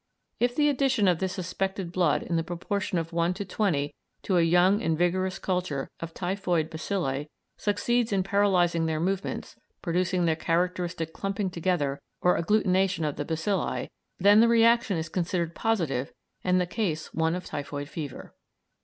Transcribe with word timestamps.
If 0.39 0.55
the 0.55 0.67
addition 0.67 1.07
of 1.07 1.19
this 1.19 1.33
suspected 1.33 1.91
blood 1.91 2.23
in 2.23 2.35
the 2.35 2.43
proportion 2.43 2.97
of 2.97 3.13
one 3.13 3.35
to 3.35 3.45
twenty 3.45 3.93
to 4.23 4.37
a 4.37 4.41
young 4.41 4.81
and 4.81 4.97
vigorous 4.97 5.37
culture 5.37 5.89
of 5.99 6.11
typhoid 6.15 6.71
bacilli 6.71 7.27
succeeds 7.59 8.11
in 8.11 8.23
paralysing 8.23 8.87
their 8.87 8.99
movements, 8.99 9.57
producing 9.83 10.25
the 10.25 10.35
characteristic 10.35 11.13
clumping 11.13 11.51
together 11.51 11.99
or 12.19 12.35
agglutination 12.35 13.07
of 13.07 13.15
the 13.15 13.25
bacilli, 13.25 13.89
then 14.17 14.39
the 14.39 14.47
reaction 14.47 14.97
is 14.97 15.07
considered 15.07 15.53
positive 15.53 16.11
and 16.43 16.59
the 16.59 16.65
case 16.65 17.13
one 17.13 17.35
of 17.35 17.45
typhoid 17.45 17.87
fever. 17.87 18.33